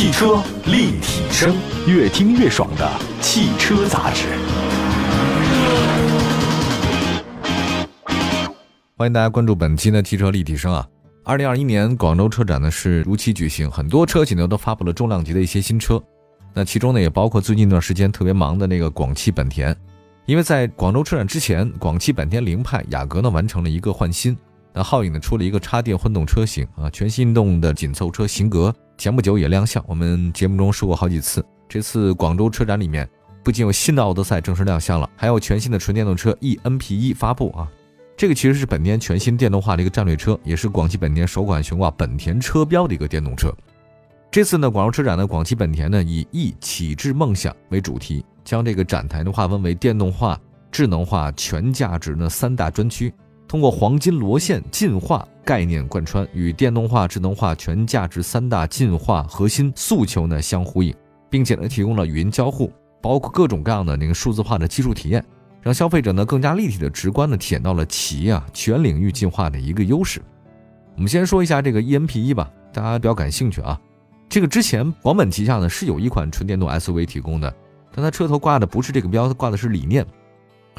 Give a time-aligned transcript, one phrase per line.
[0.00, 1.54] 汽车立体声，
[1.86, 4.28] 越听越爽的汽车杂志。
[8.96, 10.88] 欢迎大家关注本期的汽车立体声啊！
[11.22, 16.02] 二零二一年广州车展呢是如期举行，很多车企呢都发布了重量级的一些新车。
[16.54, 19.76] 那其中呢也包括最近一段时间特别忙的那个广汽本田，
[20.24, 24.34] 因为在广州车展之前，广汽本田凌派雅阁呢完成了一个换新。
[24.72, 29.82] 那皓影呢出了一个插电混动车型啊，全新动的紧凑车型格，前不久也亮相。
[29.88, 33.08] 我们节目中说过好几次，这次广州车展里面
[33.42, 37.66] 不仅有新的奥德赛正式亮相了，还有全新的纯电动车 eNP1 发布啊。
[38.14, 43.50] 这个其实是本田全新电动化的一个战略车，也是广汽本田首款悬挂本田车标的一个电动车。
[44.30, 50.38] 这次呢，广州车展呢，广汽本田呢以 “E 启智梦想”为主题，将这个展台呢划分为电动化、
[50.70, 53.10] 智能化、全价值呢三大专区。
[53.50, 60.94] 通过黄金螺线进化概念贯穿，与电动化、智能化、全价值三大进化核心诉求呢相呼应，
[61.28, 65.24] 并且呢提供了语音交互，包括各种各样的那个数字化的技术体验，
[65.62, 70.22] 让消费者呢更加立体的、直观的体验到了企业啊全领域进化的一个优势。
[70.94, 73.76] 我们先说一下这个 eNP1 吧，大家比较感兴趣啊。
[74.28, 77.52] 这个之前广本旗下呢是有一款纯电动 SUV 提供的，
[77.92, 80.06] 但它车头挂的不是这个标，它挂的是理念。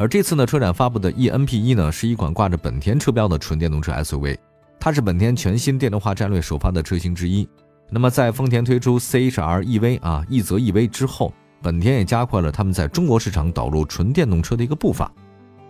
[0.02, 4.35] 而这次呢，车展发布的 eNP1 呢，是一款挂着本田车标的纯电动车 SUV，
[4.80, 7.47] 它是本田全新电动化战略首发的车型之一。
[7.88, 15.11] 那么在丰田推出 CHR EV 啊，一泽 EV 之后，本田也加快了他们在中国市场导入纯电动车的一个步伐。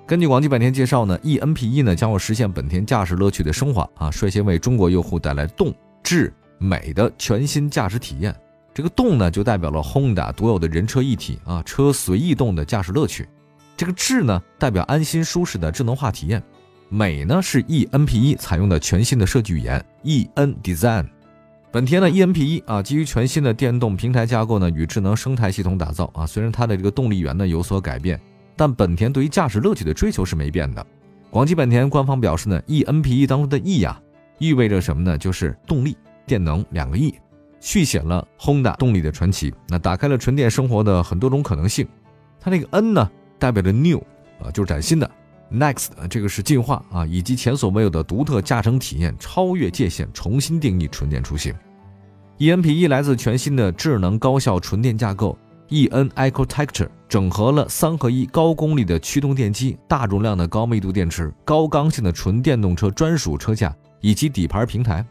[0.07, 8.33] 根据广汽本田介绍呢，eNP1 呢将会实现本田驾驶乐趣的升华啊，率先为中国用户带来动、智、美的全新驾驶体验。
[8.73, 13.27] 这个动呢，就代表了 Honda 独有的人车一体啊，车随意动的驾驶乐趣。
[13.81, 16.39] 这个智呢，代表安心舒适的智能化体验；
[16.87, 21.07] 美呢，是 e n p e 采用的全新的设计语言 eN Design。
[21.71, 26.27] 本田的 e n p e 啊，基于全新的电动平台架构呢，与智能生态系统打造啊。
[26.27, 28.21] 虽然它的这个动力源呢有所改变，
[28.55, 30.85] 但本田对于驾驶乐趣的追求是没变的。
[31.31, 33.99] 广汽本田官方表示呢 e n p e 当中的 E 呀，
[34.37, 35.17] 意味着什么呢？
[35.17, 35.97] 就是动力、
[36.27, 37.15] 电能两个 E，
[37.59, 41.87] 续写了 Honda 动力的传奇，那打开了纯电生活的很多种可能性。
[42.39, 43.09] 它那个 N 呢？
[43.41, 43.97] 代表着 new
[44.39, 45.09] 啊，就是崭新的
[45.51, 51.51] ；next，这个是进化啊，以及前所未有的独特驾乘体验，超越界限，重新定义纯电出行。
[52.37, 55.35] eNP1 来自全新的智能高效纯电架构
[55.69, 65.03] eN Architecture，整合了三合一高功率的驱动电机、大容量的高密度电池、高刚性的纯电动车专属车架以及底盘平台。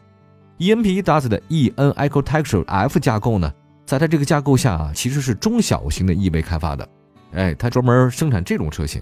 [0.59, 3.51] eNP1 搭载的 eN Architecture F 架构呢，
[3.85, 6.87] 在它这个架构下啊，其实是中小型的 EV 开发的。
[7.33, 9.01] 哎，它专门生产这种车型。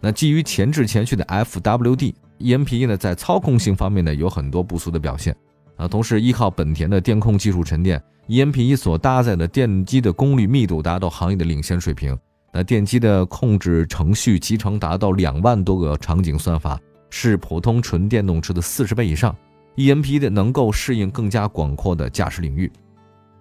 [0.00, 5.34] 那基于前置前驱的 FWD，eNP1 呢，在操控性方面呢，有很多不俗的表现。
[5.76, 12.16] 啊，同时依靠本田的电控技术沉淀，eNP1 所搭载的电机的功率密度达到行业的领先水平。
[12.52, 19.36] 那电机的控制程序集成达到两万多个场景算法，是普通纯电动车的四十倍以上。
[19.76, 22.70] eNP1 能够适应更加广阔的驾驶领域。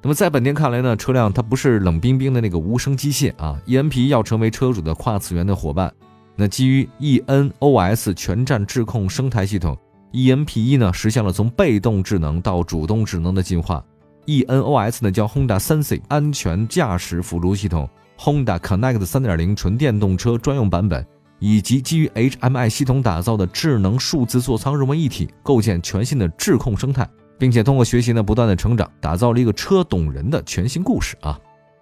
[0.07, 5.94] 那么在本田看来呢，车辆它不是冷冰冰的那个无声机械啊，eNP 要成为车主的跨次元的伙伴。
[6.38, 9.78] 那基于 eNOS 全站智控生态系统
[10.13, 13.84] ，eNP1 呢实现了从被动智能到主动智能的进化。
[14.28, 21.06] eNOS 呢叫 Honda Sense 安全驾驶辅助系统，Honda Connect 3.0纯电动车专用版本，
[21.40, 27.06] 以及基于 HMI 系统打造的智能数字座舱融为一体，构建全新的智控生态。
[27.37, 31.39] 并且通过学习呢，不断的成长，打造了一个车懂人的全新故事啊。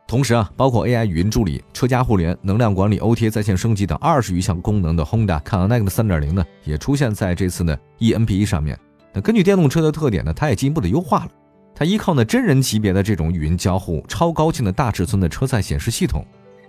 [0.08, 8.78] 同时啊，包括 AI 语音助理、车家互联、能量管理、OTA 在线升级等二十余项功能的 Honda Connect 3.0呢，也出现在这次呢 eNP1 上面。
[9.12, 11.32] 那根据电动车的特点呢，它也进一步的优化了。
[11.74, 16.24] 它依靠呢真人级别的这种语音交互、超高清的大尺寸的车载显示系统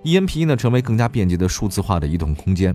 [0.04, 2.74] ，eNP1 呢成为更加便捷的数字化的移动空间。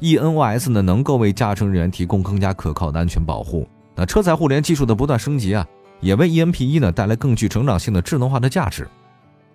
[0.00, 3.66] eNOS 呢能够为驾乘人员提供更加可靠的安全保护。
[3.98, 5.66] 那车载互联技术的不断升级啊，
[6.00, 8.86] 也为 eNP1 呢带来更具成长性的智能化的价值。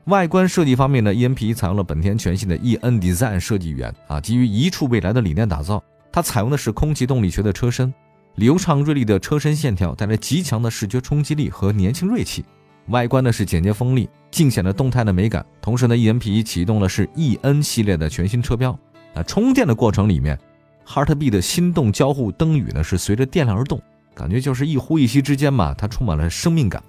[0.07, 5.81] 外观设计方面呢，eNP1 采用了本田全新的 eN Design 设计语言啊，基于一处未来的理念打造。
[6.11, 7.93] 它采用的是空气动力学的车身，
[8.35, 12.43] 流畅锐利的车身线条带来极强的视觉冲击力和年轻锐气。
[12.89, 15.45] 外观呢是简洁锋利，尽显了动态的美感。
[15.61, 18.77] 同时呢，eNP1 启动了是 eN 系列的全新车标
[19.13, 19.23] 啊。
[19.23, 20.37] 充电的过程里面
[20.85, 23.81] ，Heartbeat 的心动交互灯语呢是随着电量而动。
[24.15, 26.81] 感觉就是一呼一吸之间嘛，它充满了生命感，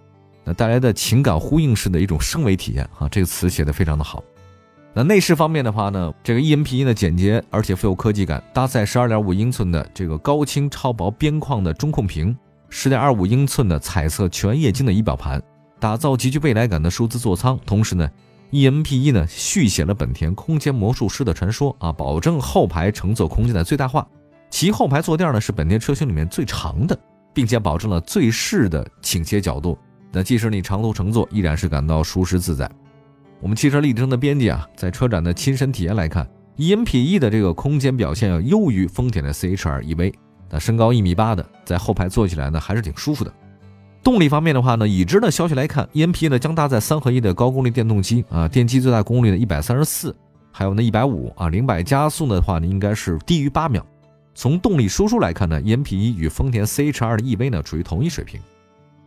[0.45, 4.23] 那带来的情感呼应式的一种升维体验啊，这个词写的非常的好。
[4.97, 12.37] 那内饰方面的话呢，这个 eNP1 呢简洁而且富有科技感，搭载十二点五英寸的这个高清超薄边框的中控屏，
[12.69, 15.43] 十点二五英寸的彩色全液晶的仪表盘，
[15.81, 17.59] 打造极具未来感的数字座舱。
[17.67, 18.09] 同时呢
[18.53, 24.07] ，EMP1 呢续写了本田空间魔术师的传说啊，保证后排乘坐空间的最大化。
[24.49, 26.97] 其后排坐垫呢是本田车型里面最长的，
[27.35, 29.77] 并且保证了最适的倾斜角度。
[30.11, 32.71] 那即使你长途乘坐，依然是感到舒适自在。
[33.41, 36.27] 我们汽车立体声的编辑啊，在车展的亲身体验来看
[36.57, 40.15] ，EMP1 的这个空间表现要优于丰田的 CHR EV。
[40.49, 43.33] 那身高一米八的，在后排坐起来呢，还是挺舒服的。
[44.05, 50.15] 动力方面的话呢，已知的消息来看，EMP 呢将搭载三合一的高功率电动机啊，电机最大功率呢一百三十四，
[50.53, 53.85] 还有呢一百五啊，零百加速的话呢应该是低于八秒。
[54.35, 58.41] 从动力输出来看呢，EMP1 与丰田 CHR 的 EV 呢处于同一水平。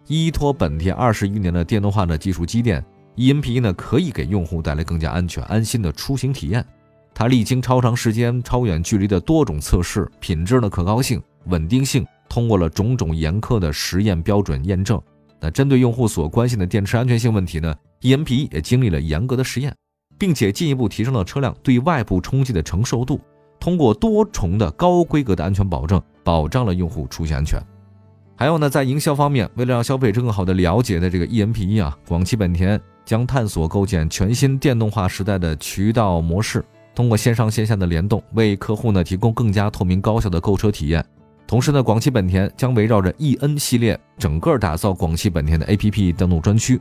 [0.07, 2.83] 依托本田二十余年的电动化的技术积淀
[3.17, 6.65] ，EMP1 呢可以给用户带来更加安全、安心的出行体验。
[7.13, 11.21] 它历经超长时间、超远距离的多种测试，品质的可靠性。
[11.47, 15.01] 稳定性通过了种种严苛的实验标准验证。
[15.39, 19.73] 那针对用户所关心的电池安全性问题呢？EMP 也经历了严格的实验，
[20.17, 23.19] 并且进一步提升了车辆对外部冲击的承受度。
[23.59, 27.61] 通过多重的高规格的安全保证，保障了用户出行安全。
[28.35, 36.63] 还有呢，在营销方面，为了让消费者更好的了解的这个 EMP 啊，广汽本田将探索构建全新电动化时代的渠道模式，
[36.93, 41.03] 通过线上线下的联动，为客户呢提供更加透明高效的购车体验。
[41.47, 46.79] 同时呢，广汽本田将围绕着 eN 系列整个打造广汽本田的 APP 登录专区。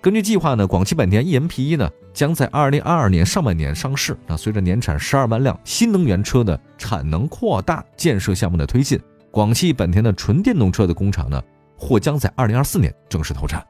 [0.00, 4.16] 根据计划呢，广汽本田 eMP1 呢将在2022年上半年上市。
[4.26, 9.00] 那随着年产12万辆新能源车的产能扩大建设项目的推进，
[9.32, 11.42] 广汽本田的纯电动车的工厂呢
[11.76, 13.64] 或将在2024年正式投产。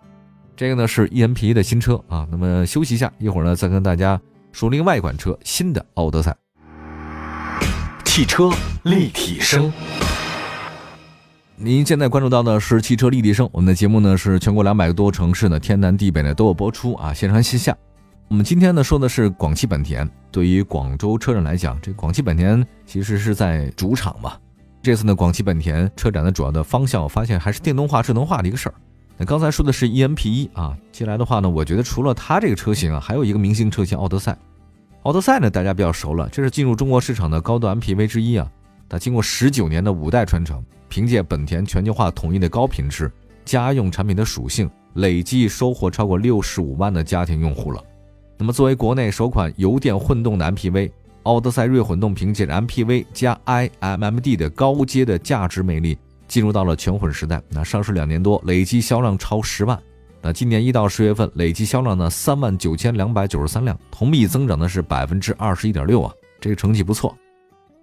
[0.55, 2.27] 这个呢是 eMP1 的新车啊。
[2.31, 4.21] 那么休息一下，一会儿呢再跟大家
[4.53, 6.37] 说另外一款车新的奥德赛。
[8.05, 8.51] 汽车
[8.83, 9.73] 立体声。
[11.67, 17.77] 您现在关注到的是汽车立体声，我们的节目呢是全国两百多个城市呢天南地北呢都有播出啊，线上线下。
[18.29, 20.09] 我们今天呢说的是广汽本田。
[20.31, 24.35] 对于广州车展来讲，这广汽本田其实是在主场嘛。
[24.81, 28.75] 这次呢，广汽本田车展的主要的方向，我发现还是电动化、智能化的一个事儿。
[29.17, 34.39] 那刚才说的是 eMP1 啊，接下来的话呢，我觉得除了它这个车型啊，还有一个明星车型奥德赛。
[35.03, 38.49] 奥德赛呢，大家比较熟了，这是进入中国市场的高端 MPV 之一啊。
[38.89, 40.65] 它经过十九年的五代传承。
[40.89, 43.11] 凭借本田全球化统一的高品质
[43.45, 47.83] 家用产品的属性，累计收获超过六十五万的家庭用户了。
[48.39, 50.93] 那么，作为国内首款油电混动的 MPV，
[51.25, 55.99] 奥德赛锐混动凭借着 MPV 加 iMMD 的高阶的价值魅力，
[56.29, 57.43] 进入到了全混时代。
[57.49, 59.77] 那上市两年多，累计销量超十万。
[60.23, 67.15] 那今年一到十月份，累计销量呢三万九千两百九十三辆，同比增长的是百分之二十一点六啊，这个成绩不错。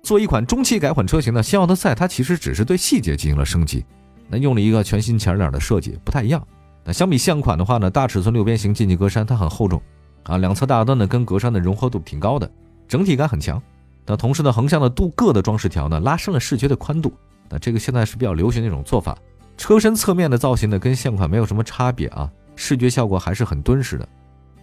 [0.04, 3.86] 做一款中期改款车型呢，新奥德赛它其实只是对细节进行了升级，
[4.28, 6.46] 那用了一个全新前脸的设计，不太一样。
[6.84, 9.82] 那相比现款的话呢，大尺寸六边形进气格栅它很厚重
[10.24, 12.52] 啊，两侧大灯呢跟格栅的融合度挺高的，
[12.86, 13.62] 整体感很强。
[14.06, 17.14] 那同时呢，横向的镀铬的装饰条呢拉伸了视觉的宽度，
[17.50, 19.18] 那这个现在是比较流行的一种做法。
[19.56, 24.06] 车身侧面的造型呢跟现款没有什么差别啊，视觉效果还是很敦实的。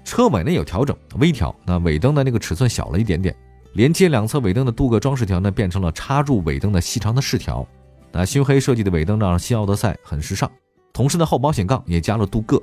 [0.04, 3.34] 车尾呢有调整，微调，那尾灯的那个尺寸小了一点点。
[3.74, 7.66] 连接两侧尾灯的镀铬装饰条呢，变成了插入尾灯的细长的饰条。
[8.12, 10.50] 那熏黑设计的尾灯让新奥德赛很时尚。
[10.92, 12.60] 同时呢，后保险杠也加了镀铬，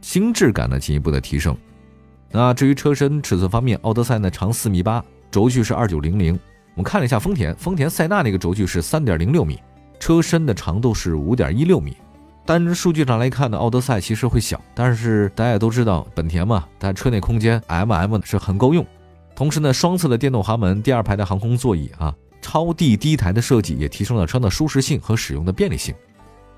[0.00, 1.56] 精致感呢进一步的提升。
[2.32, 6.38] 那至于车身尺寸方面，奥德赛呢长四米八，轴距是二九零零。
[6.74, 9.60] 我们看了一下丰田，丰田塞纳那个轴距是三点零六米，
[10.00, 11.96] 车身的长度是五点一六米。
[12.44, 18.84] 单数据上来看呢，奥德赛其实会小，但是大家也都知道，本田嘛，它车内空间 MM 是很够用。
[19.38, 25.94] 同时呢，双侧的电动航门、第二排的航空座椅啊，超低低台的设计也提升了车的舒适性和使用的便利性。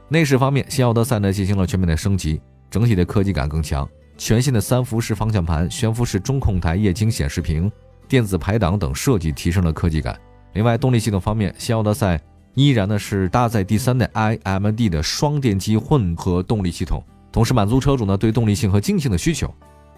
[0.08, 3.86] 内饰方面，新奥德赛呢进行了全面的升级，整体的科技感更强。
[4.16, 7.70] 全新的三辐式方向盘、悬浮式中控台液晶显示屏、
[8.08, 10.18] 电子排档等设计提升了科技感。
[10.54, 12.18] 另外，动力系统方面，新奥德赛
[12.54, 19.54] 依然呢是搭载第三代 iMD 的双电机混合动力系统，同时满足车主呢对动力性和经济性的需求。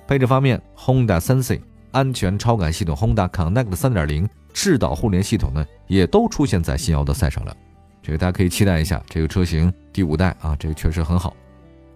[0.08, 1.60] 配置方面，Honda Sensei。
[1.92, 7.56] 安全超感系统 Honda Connect 3.0智导互联系统呢，也都出现在新奥德赛上了。
[8.02, 11.36] 这个大家可以期待一下，这个车型第五代啊，这个确实很好。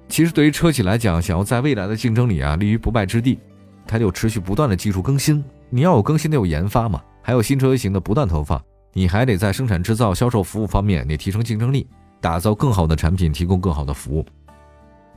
[0.09, 3.39] 其实对于车企来讲，想要在未来的竞争里啊立于不败之地，
[3.87, 5.45] 它就持续不断的技术更新。
[5.69, 8.63] 你要有更新，得有研发嘛，还有新车型的不断投放，
[8.93, 11.89] 你还得在生产制造、销售服务方面你提升竞争力，
[12.21, 14.25] 打造更好的产品，提供更好的服务。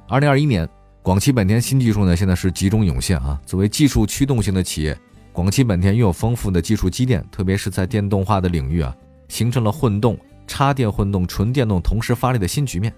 [0.07, 0.67] 二零二一年。
[1.09, 3.41] 广汽本田新技术呢，现在是集中涌现啊！
[3.43, 4.95] 作为技术驱动型的企业，
[5.31, 8.95] 广汽本田拥有丰富的技术积淀，特别是在电动化的领域啊，
[9.27, 12.93] 形成了混动、插电混动、纯电动同时发力的新局面。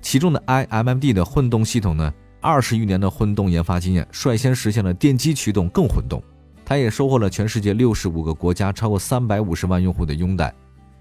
[0.00, 6.22] 其中的 iMMD 的混动系统呢，二十余年的混动研发经验，率先实现了电机驱动更混动。
[6.64, 10.54] 它也收获了全世界六十五个国家超过三百五十万用户的拥戴。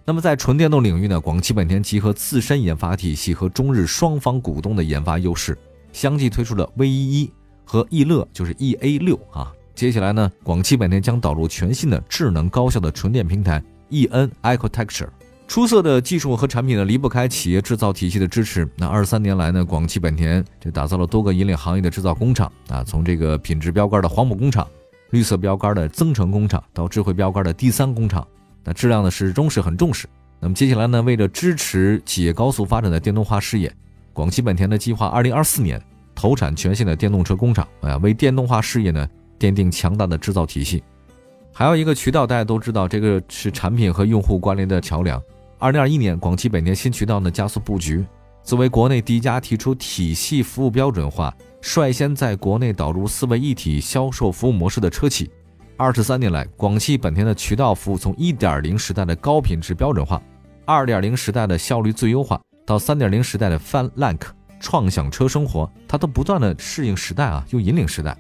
[0.03, 5.55] 那么在纯电动领域呢，广汽本田集合自身研发体系和中日双方股东的研发优势，
[5.95, 7.31] 相继推出了 V 一一
[7.63, 9.49] 和 E 乐，就是 E A 六啊。
[9.73, 15.07] 接下来呢，广汽本田将导入全新的智能高效的纯电平台 E N Architecture。
[15.47, 18.67] 出色的技术和产品呢，离不开企业制造体系的支持。
[18.75, 24.67] 那二十三年来呢，广汽本田这打造了多个引领行业的制造工厂啊，从这个品质标杆的黄埔工厂、
[25.11, 28.27] 绿色标杆的增城工厂，到智慧标杆的第三工厂。
[28.65, 30.09] 那质量呢始终是很重视。
[30.41, 33.73] 那么接下来呢，为了支持企业高速发展的电动化事业，
[34.15, 35.79] 广汽本田的计划二零二四年
[36.15, 39.05] 投产全新的电动车工厂，啊，为电动化事业呢
[39.37, 40.81] 奠定强大的制造体系。
[41.51, 45.21] 还有一个渠道，大家都知道，这个是产品和用户关联的桥梁。
[45.59, 48.05] 二零二一年，广汽本田新渠道呢加速布局，
[48.41, 55.29] 作为国内第一家提出体系服务标准化、率先在国内导入四位一体销售服务模式的车企。
[55.75, 60.21] 二十三年来，广汽本田的渠道服务从一点零时代的高品质标准化，
[60.63, 64.21] 二点零时代的效率最优化，到三点零时代的 Fun Link
[64.59, 68.17] 创享车生活，它都不断的适应时代啊，又引领时代。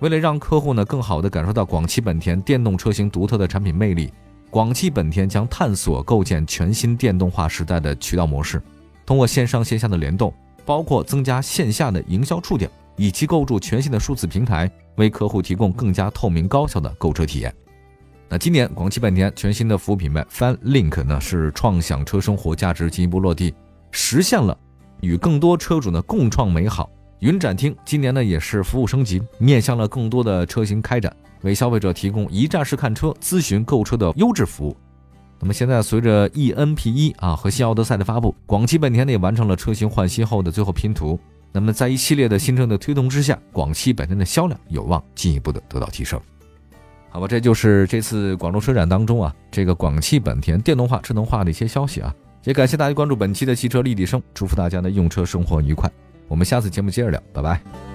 [0.00, 4.12] 为了让客户呢更好的感受到广汽本田电动车型独特的产品魅力，
[4.50, 8.62] 广汽本田将探索构建全新电动化时代的渠道模式，
[9.06, 10.34] 通过线上线下的联动，
[10.66, 12.70] 包括增加线下的营销触点。
[12.94, 17.52] 以及构筑全新的数字平台，为客户提供更加透明高效的购车体验。
[18.32, 23.52] 那今年广汽本田全新的服务品牌 Fan Link 呢，是创享车生活价值进一步落地，
[23.90, 24.56] 实现了
[25.02, 26.88] 与更多车主呢共创美好。
[27.18, 34.74] 云展厅今年呢也是服务升级，面向了更多的车型开展，为消费者提供一站式看车、咨询购车的优质服务。
[35.38, 41.20] 那么现在随着 eNP 一啊和新奥德赛的发布，广汽本田呢也完成了车型换新后的最后拼图。
[41.52, 46.18] 那么，在一系列的新政的推动之下，广汽本田的销量有望进一步的得到提升。
[47.12, 52.12] 好吧，这就是这次广州车展当中啊，这个广汽本田电动化、智能化的一些消息啊。
[52.44, 55.88] 也感谢大家关注本期的汽车立体声，祝福大家呢用车生活愉快。
[56.26, 57.91] 我们下次节目接着聊，拜拜。